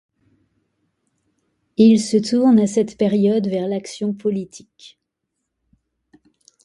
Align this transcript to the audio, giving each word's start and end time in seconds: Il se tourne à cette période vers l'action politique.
Il 1.77 1.99
se 2.01 2.17
tourne 2.17 2.57
à 2.59 2.65
cette 2.65 2.97
période 2.97 3.47
vers 3.47 3.67
l'action 3.67 4.15
politique. 4.15 4.99